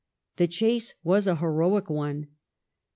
[0.37, 2.29] The chase was a heroic one.